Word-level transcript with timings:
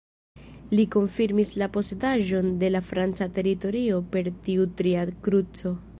Li 0.77 0.85
konfirmis 0.95 1.51
la 1.63 1.67
posedaĵon 1.75 2.49
de 2.63 2.73
la 2.73 2.83
franca 2.93 3.29
teritorio 3.39 4.03
per 4.17 4.31
tiu 4.49 4.67
tria 4.81 5.05
kruco. 5.29 5.81